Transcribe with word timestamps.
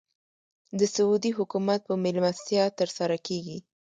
د 0.79 0.81
سعودي 0.95 1.31
حکومت 1.37 1.79
په 1.85 1.93
مېلمستیا 2.03 2.63
تر 2.79 2.89
سره 2.97 3.15
کېږي. 3.27 3.57